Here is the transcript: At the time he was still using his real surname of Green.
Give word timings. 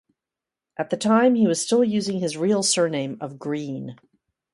At 0.77 0.89
the 0.89 0.97
time 0.97 1.35
he 1.35 1.45
was 1.45 1.61
still 1.61 1.83
using 1.83 2.21
his 2.21 2.35
real 2.35 2.63
surname 2.63 3.19
of 3.21 3.37
Green. 3.37 3.99